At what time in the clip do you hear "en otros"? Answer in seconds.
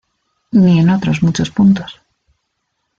0.79-1.21